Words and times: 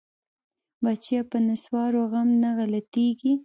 بچيه 0.83 1.21
په 1.29 1.37
نسوارو 1.47 2.01
غم 2.11 2.29
نه 2.43 2.49
غلطيګي. 2.57 3.33